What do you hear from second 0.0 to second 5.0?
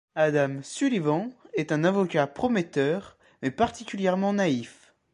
Adam Sullivan est un avocat prometteur, mais particulièrement naïf.